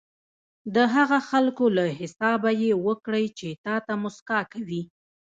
د 0.75 0.77
هغه 0.95 1.19
خلکو 1.29 1.65
له 1.77 1.85
حسابه 1.99 2.51
یې 2.63 2.71
وکړئ 2.85 3.25
چې 3.39 3.49
تاته 3.65 3.93
موسکا 4.03 4.39
کوي. 4.53 4.83